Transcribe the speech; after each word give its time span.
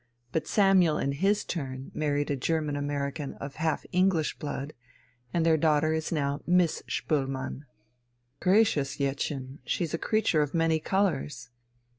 But 0.31 0.47
Samuel 0.47 0.97
in 0.97 1.11
his 1.11 1.45
turn 1.45 1.91
married 1.93 2.31
a 2.31 2.35
German 2.35 2.75
American 2.75 3.35
of 3.35 3.57
half 3.57 3.85
English 3.91 4.39
blood, 4.39 4.73
and 5.31 5.45
their 5.45 5.57
daughter 5.57 5.93
is 5.93 6.11
now 6.11 6.41
Miss 6.47 6.81
Spoelmann." 6.87 7.65
"Gracious, 8.39 8.97
Jettchen, 8.97 9.59
she's 9.63 9.93
a 9.93 9.99
creature 9.99 10.41
of 10.41 10.55
many 10.55 10.79
colours!" 10.79 11.51